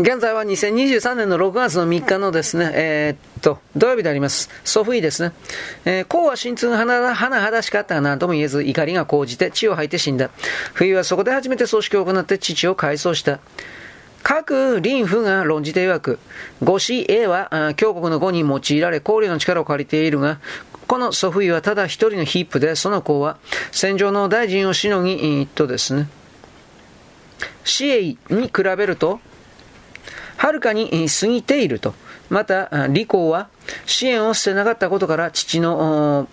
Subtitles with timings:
[0.00, 4.50] 現在は2023年の6月の3日のですね、えー、っと、土曜日であります。
[4.64, 5.32] 祖父位ですね。
[5.84, 6.76] えー、うは心痛が
[7.14, 10.30] 花はだしかったが何とも言えず、怒りが高じて血を吐いて死んだ。
[10.72, 13.38] 冬はそこで初めて葬式を行って父を改装した。
[14.24, 16.18] 各林府が論じて曰く、
[16.60, 20.40] 五子 A は強国の語に用いられ、考慮の力を借りているが、
[20.88, 23.36] この祖父位はただ一人のヒップで、その子は
[23.70, 26.08] 戦場の大臣をしのぎ、え、っとですね、
[27.62, 29.20] 死営に比べると、
[30.44, 31.94] はるかに過ぎていると。
[32.28, 33.48] また、李光は
[33.86, 36.28] 支援を捨てなかったことから父の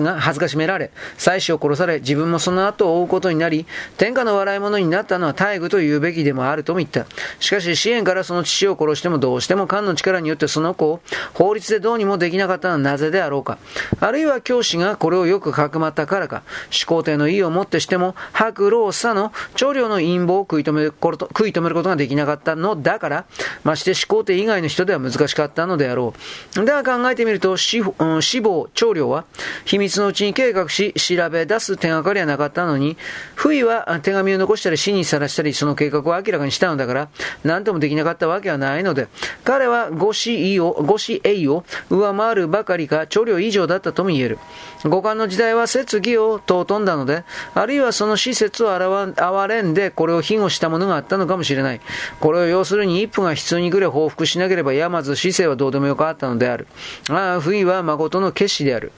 [0.00, 7.06] が恥ずかしめられ、妻子を殺され、自分もその後を追うことになり、天下の笑い物になったのは大愚と言うべきでもあるとも言った。
[7.40, 11.00] しかし、支援からその父を殺してもどうしても官の力によってその子を
[11.34, 13.58] 法律でどうにもできなかったのはなぜであろうか。
[14.00, 23.24] あるいは教師がこれをよくかくまったからか、始皇帝の意をもってしても、白老左の長領の陰謀を食い止めること食い止めることができなかったのだから、
[23.64, 26.14] まして始皇帝以外の人では難しかったのであろ
[26.56, 26.64] う。
[26.64, 29.24] では考えてみると、死亡、長領は、
[29.72, 32.98] 秘密のうちに計画し、調べ出す手がかりはなかったのに、
[33.34, 37.08] 不意は手紙を残したり死にさらしたり、その計画を明らかにしたのだから、
[37.42, 39.08] 何ともできなかったわけはないので、
[39.44, 44.38] 彼は五子を、五子栄を上回るばかりか、長領以上だったとも言える。
[44.84, 51.80] 五感の時代は説義を尊んだので、あるいはその施設を憐れんで、これを庇護したものがあったのかもしれない。
[52.20, 56.66] これを要するに一夫が必要にぐらい報復しなければ、やまず市政はどうでもよかったのである。
[57.08, 58.92] ああ、不意は誠の決死である。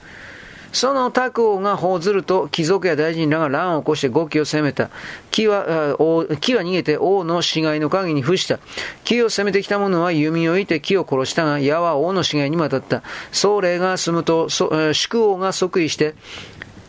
[0.75, 4.89] その他王が報ずると、貴族や大臣らが乱を起こして五気を攻めた。
[5.31, 5.95] 木は、
[6.41, 8.59] 木は逃げて王の死骸の陰に伏した。
[9.05, 13.03] 木を攻めてきた者は弓を置いて木を殺したが、矢は王の死骸にも当たった。
[13.31, 16.13] 僧霊が住むと、宿王が即位して、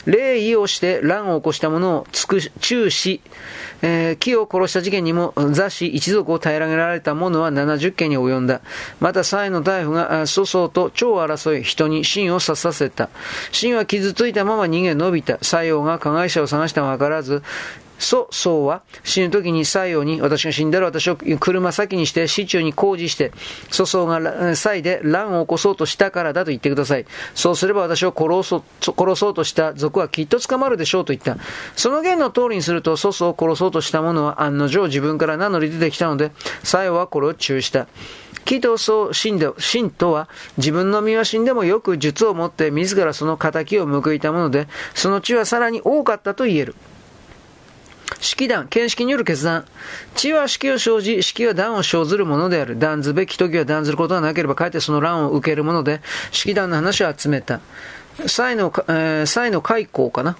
[0.06, 3.20] 礼意をして乱を起こした者を尽く中止、
[3.82, 8.60] えー、木を殺した事件にも雑誌一族を平らげられた者は70件に及んだ。
[9.00, 13.10] また、蔡の大夫が粗相と超を争い、人に真を刺させた。
[13.52, 15.38] 真は傷ついたまま逃げ延びた。
[15.42, 17.42] 西洋が加害者を探してもわからず、
[17.98, 23.32] 祖宗は死ぬ時に西洋に私が死んだら私を車先にして市中に工事して
[23.70, 27.06] 祖宗が祭で乱を起こそうとしたからだと言ってください。
[27.34, 31.36] そうすれば私を殺そう殺そうとした族はきっと捕まるでしょうと言った。
[31.74, 36.32] その言の通りにすると祖宗を殺そうとした者は案の定自分から名乗り出てきたので、
[36.62, 37.86] 西洋はこれを中した。
[38.48, 46.76] 祈祷僧神で神とは自分の身は死んでもよく術を持って自らその仇を報いたもので、その地はさらに多かったと言える。
[48.20, 49.64] 式団、見識による決断。
[50.14, 52.78] 地は式を生じ、式は断を生ずるものである。
[52.78, 56.00] 断ずべき時は断ずることがなければ、かえってその乱を受けるもので、
[56.32, 57.60] 式団の話を集めた。
[58.26, 60.36] 際の、えー、際の開口かな。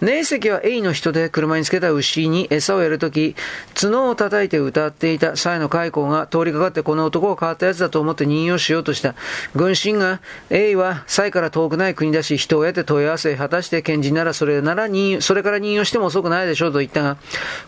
[0.00, 3.36] ネイセキはエイの人で車につけた牛に餌をやるとき、
[3.74, 9.14] 角を叩いて歌っていたサイの開口が通りかかってこの男を変わったやつだと思って任用しようとした。
[9.54, 17.16] 軍神が、エイはサイから遠くない国だし、人を得て問い合わせ、果たして賢人ならそれなら任それから任用しても遅くないでしょうと言ったが、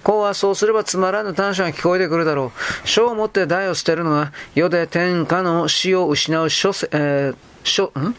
[0.02, 2.52] こうはそうすればつまらぬ短所が聞こえてくるだろ
[2.84, 2.88] う。
[2.88, 8.14] 書を持って代を捨てるのは、世で天下の死を失う書、えー、書、ん？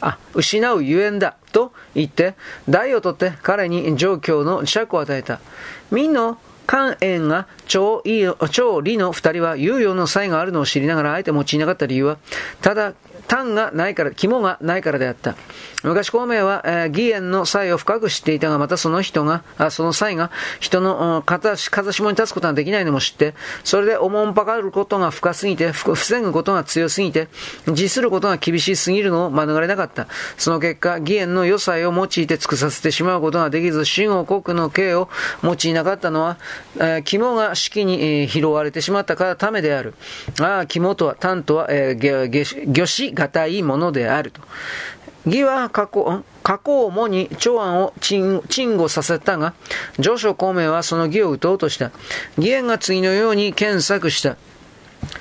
[0.00, 1.36] あ、失うゆえんだ。
[1.56, 2.34] と言って、
[2.68, 5.40] 代を取って彼に状況の尺を与えた。
[5.90, 6.36] 民の
[6.66, 8.02] 関縁が超
[8.50, 12.18] 超理の二人は猶予の才があるのを知りながらあえて用いなかった理由は、
[12.60, 12.92] ただ
[13.26, 15.34] 単がないから、肝がないからであった。
[15.82, 27.28] 昔孔明は、えー、義援の際を深く知っていたが、またその人が、あその際が人の風下に立つことができないのも知って、それでおもんぱかることが深すぎて、防ぐことが強すぎて、
[27.66, 30.08] 自することが厳しすぎるのを免れなかった。
[30.36, 35.08] その結果、義援の良さを用いて尽くさせてしまうことができず、秦王国の刑を
[35.42, 36.38] 用いなかったのは、
[36.76, 39.94] えー、肝が式に、えー、拾われてしまったからためである。
[40.40, 44.40] ああ、肝とは、単とは、えー、魚子がたいものであると。
[45.26, 49.54] 義は過去、過去をもに長安を鎮護させたが、
[49.98, 51.90] 上昇孔明はその義を打とうとした。
[52.38, 54.36] 義援が次のように検索した。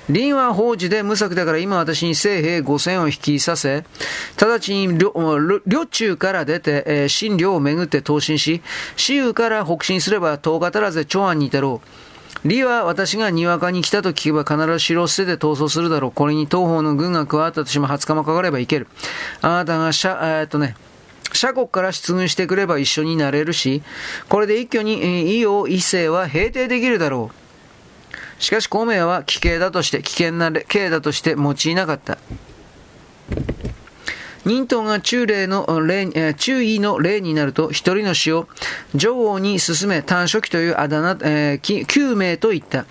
[0.07, 3.83] 林は法事で無策だから今私に聖兵五千を引きさせ、
[4.39, 8.61] 直ちに旅中から出て、えー、新領をめぐって投進し、
[8.95, 12.14] 私有から北進すれば十日足らず長安に至ろう。
[12.43, 16.11] 李は私がにわかに来たと聞けば必ず城を捨てて逃走するだろう。
[16.11, 18.87] これに東方の軍が加わったとしても20日もかかればいける。
[19.41, 20.75] あなたがしゃ、えー、っとね、
[21.33, 23.81] 社国から出軍してくれば一緒になれるし、
[24.29, 28.43] これで一挙に、えー、伊王一世は平定できるだろう。
[28.43, 32.17] しかし孔明は危険だとして、危険な刑だとして用いなかった。
[34.45, 38.47] 忍党が中例の例、注意の例になると、一人の死を
[38.93, 42.85] 女王に進め、短初期というあだ名、えー、9名と言った。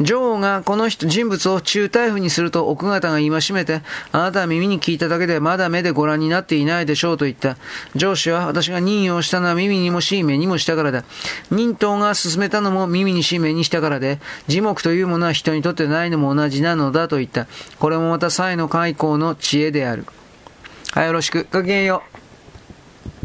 [0.00, 7.56] 女王がこの人、人物を中大夫にすると奥方が戒めて、あなたは耳に聞いただけでまだ目でご覧になっていないでしょうと言った。
[7.94, 11.04] 上司は私が任用したのは耳にもし、目にもしたからだ。
[11.52, 14.18] 忍党が進めたのも耳にし、目にしたからで、
[14.48, 17.46] 樹木というものは人にとってないのも同じなのだと言った。
[17.78, 20.06] これもまた才の開口の知恵である。
[20.94, 21.48] はい、よろしく。
[21.52, 22.13] ごきげんよう。